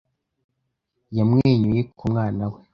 [1.17, 2.59] Yamwenyuye ku mwana we.